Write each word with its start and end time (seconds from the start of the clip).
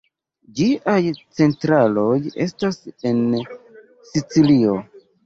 Ĝiaj 0.59 0.95
centraloj 1.39 2.13
estas 2.45 2.79
en 3.11 3.21
Sicilio. 4.13 4.79